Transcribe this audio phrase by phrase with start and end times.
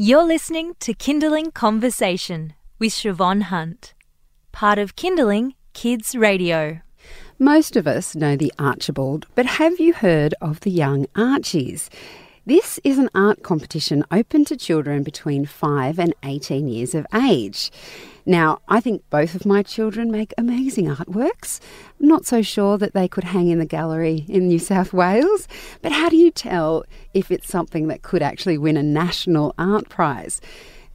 [0.00, 3.94] You're listening to Kindling Conversation with Siobhan Hunt,
[4.52, 6.82] part of Kindling Kids Radio.
[7.36, 11.90] Most of us know the Archibald, but have you heard of the Young Archies?
[12.48, 17.70] This is an art competition open to children between 5 and 18 years of age.
[18.24, 21.60] Now, I think both of my children make amazing artworks.
[22.00, 25.46] I'm not so sure that they could hang in the gallery in New South Wales,
[25.82, 29.90] but how do you tell if it's something that could actually win a national art
[29.90, 30.40] prize?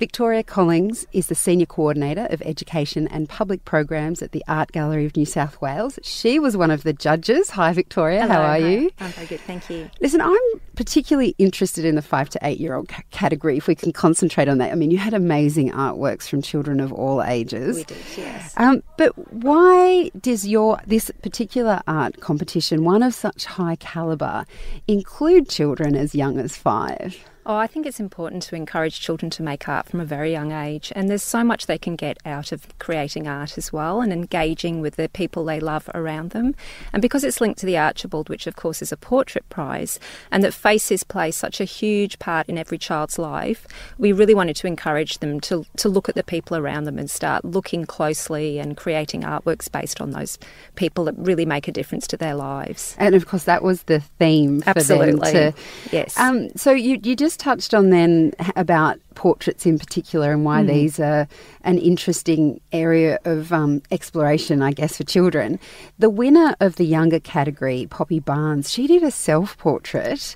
[0.04, 5.05] Victoria Collings is the Senior Coordinator of Education and Public Programs at the Art Gallery
[5.05, 5.98] of New South Wales.
[6.03, 7.52] She was one of the judges.
[7.52, 8.23] Hi, Victoria.
[8.23, 8.58] Hello, How are hi.
[8.58, 8.91] you?
[8.99, 9.89] I'm very good, thank you.
[10.02, 10.35] Listen, I'm
[10.75, 14.49] particularly interested in the five to eight year old c- category, if we can concentrate
[14.49, 14.73] on that.
[14.73, 17.77] I mean, you had amazing artworks from children of all ages.
[17.77, 18.53] We did, yes.
[18.58, 24.45] Um, but why does your this particular art competition, one of such high calibre,
[24.85, 27.23] include children as young as five?
[27.45, 30.53] Oh, I think it's important to encourage children to make art from a very young
[30.53, 34.13] age, and there's so much they can get out of creating art as well and
[34.13, 36.55] engaging with the people they love around them.
[36.94, 40.00] And because it's linked to the Archibald, which of course is a portrait prize,
[40.31, 44.55] and that faces play such a huge part in every child's life, we really wanted
[44.57, 48.57] to encourage them to, to look at the people around them and start looking closely
[48.57, 50.38] and creating artworks based on those
[50.75, 52.95] people that really make a difference to their lives.
[52.97, 55.31] And of course, that was the theme for Absolutely.
[55.31, 55.59] them to.
[55.91, 56.17] Yes.
[56.17, 61.00] Um, so you you just touched on then about portraits in particular and why these
[61.00, 61.28] are
[61.64, 65.59] an interesting area of um, exploration, I guess, for children.
[66.00, 70.36] The winner of the younger category, Poppy Barnes, she did a self portrait.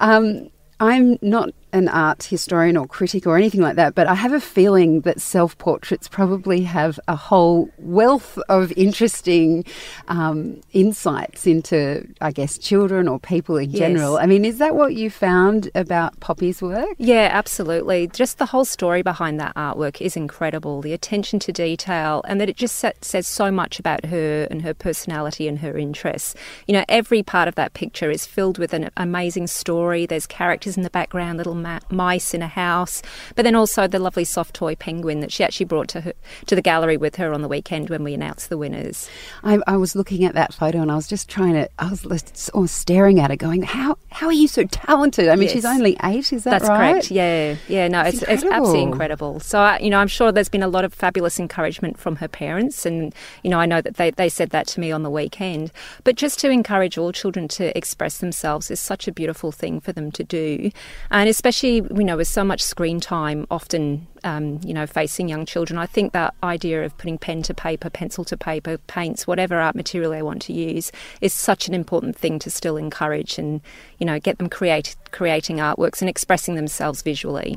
[0.00, 4.32] Um, I'm not an art historian or critic or anything like that, but I have
[4.32, 9.64] a feeling that self portraits probably have a whole wealth of interesting
[10.08, 13.78] um, insights into, I guess, children or people in Yes.
[13.78, 14.16] general.
[14.18, 16.88] I mean, is that what you found about Poppy's work?
[16.98, 18.08] Yeah, absolutely.
[18.08, 20.80] Just the whole story behind that artwork is incredible.
[20.80, 24.62] The attention to detail, and that it just sa- says so much about her and
[24.62, 26.34] her personality and her interests.
[26.66, 30.06] You know, every part of that picture is filled with an amazing story.
[30.06, 33.02] There's characters in the background, little ma- mice in a house,
[33.34, 36.12] but then also the lovely soft toy penguin that she actually brought to her
[36.46, 39.08] to the gallery with her on the weekend when we announced the winners.
[39.44, 42.02] I, I was looking at that photo and I was just trying to, I was
[42.02, 45.28] just sort staring at it going, how, how are you so talented?
[45.28, 46.92] I mean, she's only eight, is that That's right?
[46.92, 47.10] correct.
[47.10, 47.88] Yeah, yeah.
[47.88, 48.92] No, It's it's, it's absolutely incredible.
[48.92, 49.40] incredible.
[49.40, 52.28] So, I- you know, I'm sure there's been a lot of fabulous encouragement from her
[52.28, 55.10] parents, and you know, I know that they they said that to me on the
[55.10, 55.72] weekend.
[56.04, 59.92] But just to encourage all children to express themselves is such a beautiful thing for
[59.92, 60.70] them to do,
[61.10, 64.06] and especially you know, with so much screen time often.
[64.24, 67.88] Um, you know, facing young children, I think that idea of putting pen to paper,
[67.88, 72.16] pencil to paper, paints, whatever art material they want to use, is such an important
[72.16, 73.60] thing to still encourage and
[73.98, 77.56] you know get them create creating artworks and expressing themselves visually.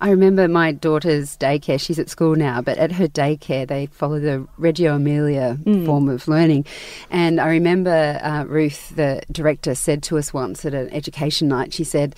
[0.00, 1.80] I remember my daughter's daycare.
[1.80, 6.28] She's at school now, but at her daycare, they follow the Reggio Emilia form of
[6.28, 6.66] learning.
[7.10, 11.72] And I remember uh, Ruth, the director, said to us once at an education night,
[11.72, 12.14] she said,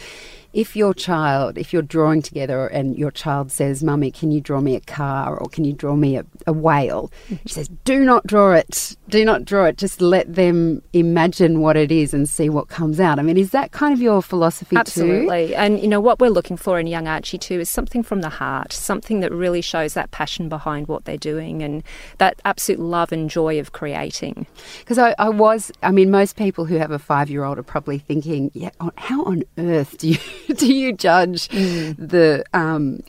[0.59, 4.61] if your child, if you're drawing together and your child says, Mummy, can you draw
[4.61, 7.13] me a car or can you draw me a, a whale?
[7.29, 7.37] Mm-hmm.
[7.47, 8.97] She says, Do not draw it.
[9.09, 9.79] Do not draw it.
[9.79, 13.21] Just let them imagine what it is and see what comes out.
[13.21, 14.81] I mean, is that kind of your philosophy too?
[14.81, 15.55] Absolutely.
[15.55, 18.29] And, you know, what we're looking for in Young Archie too is something from the
[18.29, 21.85] heart, something that really shows that passion behind what they're doing and
[22.19, 24.45] that absolute love and joy of creating.
[24.81, 27.63] Because I, I was, I mean, most people who have a five year old are
[27.63, 30.19] probably thinking, yeah, how on earth do you
[30.57, 33.03] do you judge the um,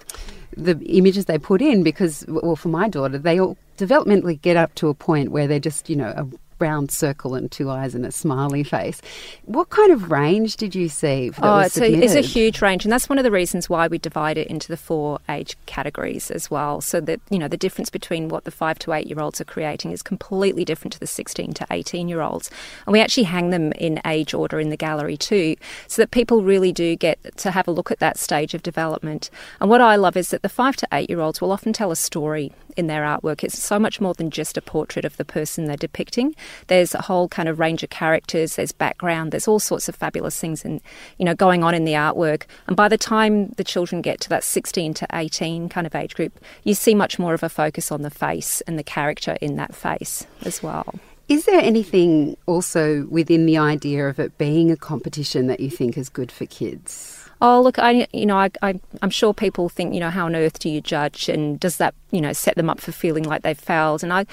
[0.56, 1.84] the images they put in?
[1.84, 5.60] Because, well, for my daughter, they all developmentally get up to a point where they're
[5.60, 6.28] just, you know, a
[6.60, 9.02] round circle and two eyes and a smiley face.
[9.46, 11.32] What kind of range did you see?
[11.42, 13.98] Oh, it's a, it's a huge range, and that's one of the reasons why we
[13.98, 16.82] divide it into the four age categories as well.
[16.82, 19.46] So that you know the difference between what the five to eight year olds are
[19.46, 22.50] creating is completely different to the sixteen to eighteen year olds,
[22.86, 25.56] and we actually hang them in age order in the gallery too,
[25.88, 29.30] so that people really do get to have a look at that stage of development.
[29.60, 31.92] And what I love is that the five to eight year olds will often tell
[31.92, 33.44] a story in their artwork.
[33.44, 36.36] It's so much more than just a portrait of the person they're depicting.
[36.68, 40.40] There's a whole kind of range of characters, there's background, there's all sorts of fabulous
[40.40, 40.82] things and
[41.18, 42.44] you know going on in the artwork.
[42.68, 46.16] And by the time the children get to that 16 to 18 kind of age
[46.16, 49.56] group, you see much more of a focus on the face and the character in
[49.58, 50.96] that face as well.
[51.28, 55.96] Is there anything also within the idea of it being a competition that you think
[55.96, 57.19] is good for kids?
[57.42, 60.36] Oh, look, I, you know, I, I, I'm sure people think, you know, how on
[60.36, 63.44] earth do you judge, and does that, you know, set them up for feeling like
[63.44, 64.04] they've failed?
[64.04, 64.26] And I,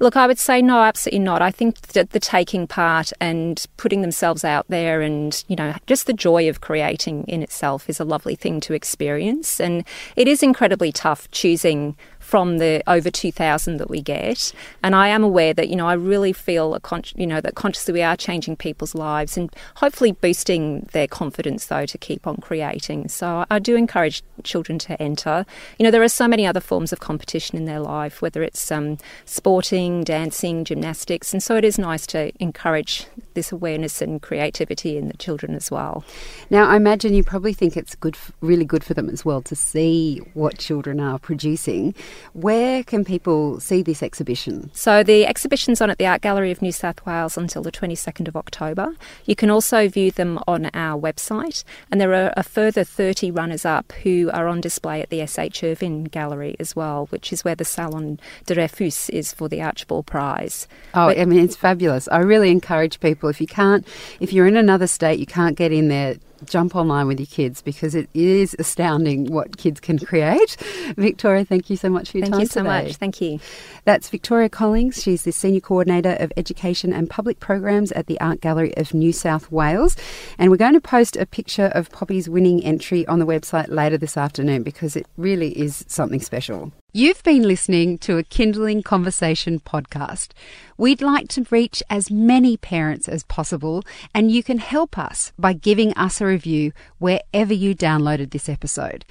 [0.00, 1.42] look, I would say no, absolutely not.
[1.42, 6.06] I think that the taking part and putting themselves out there, and you know, just
[6.06, 9.84] the joy of creating in itself is a lovely thing to experience, and
[10.16, 14.52] it is incredibly tough choosing from the over 2,000 that we get.
[14.82, 17.54] And I am aware that, you know, I really feel, a con- you know, that
[17.54, 22.38] consciously we are changing people's lives and hopefully boosting their confidence, though, to keep on
[22.38, 23.08] creating.
[23.08, 25.44] So I do encourage children to enter.
[25.78, 28.72] You know, there are so many other forms of competition in their life, whether it's
[28.72, 31.32] um, sporting, dancing, gymnastics.
[31.32, 35.70] And so it is nice to encourage this awareness and creativity in the children as
[35.70, 36.04] well.
[36.50, 39.54] Now, I imagine you probably think it's good, really good for them as well to
[39.54, 41.94] see what children are producing.
[42.32, 44.70] Where can people see this exhibition?
[44.72, 48.28] So the exhibition's on at the Art Gallery of New South Wales until the 22nd
[48.28, 48.94] of October.
[49.24, 53.64] You can also view them on our website, and there are a further 30 runners
[53.64, 55.62] up who are on display at the S.H.
[55.62, 60.06] Ervin Gallery as well, which is where the Salon de Refus is for the Archibald
[60.06, 60.68] Prize.
[60.94, 62.08] Oh, but, I mean, it's fabulous.
[62.08, 63.86] I really encourage people if you can't,
[64.20, 67.62] if you're in another state, you can't get in there jump online with your kids
[67.62, 70.56] because it is astounding what kids can create.
[70.96, 72.86] Victoria, thank you so much for your thank time Thank you so today.
[72.88, 72.96] much.
[72.96, 73.40] Thank you.
[73.84, 75.02] That's Victoria Collings.
[75.02, 79.12] She's the Senior Coordinator of Education and Public Programs at the Art Gallery of New
[79.12, 79.96] South Wales.
[80.38, 83.98] And we're going to post a picture of Poppy's winning entry on the website later
[83.98, 86.72] this afternoon because it really is something special.
[86.96, 90.28] You've been listening to a Kindling Conversation podcast.
[90.76, 93.82] We'd like to reach as many parents as possible,
[94.14, 99.04] and you can help us by giving us a review wherever you downloaded this episode.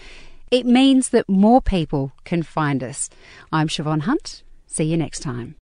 [0.51, 3.09] It means that more people can find us.
[3.51, 4.43] I'm Siobhan Hunt.
[4.67, 5.55] See you next time.